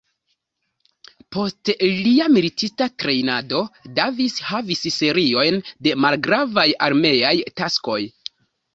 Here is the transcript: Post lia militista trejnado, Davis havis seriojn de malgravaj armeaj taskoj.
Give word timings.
Post 1.35 1.71
lia 2.05 2.29
militista 2.37 2.89
trejnado, 3.03 3.61
Davis 4.01 4.41
havis 4.49 4.85
seriojn 4.99 5.63
de 5.91 5.97
malgravaj 6.09 6.69
armeaj 6.91 7.37
taskoj. 7.63 8.05